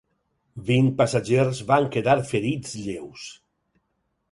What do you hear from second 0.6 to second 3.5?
Vint passatgers van quedar ferits lleus.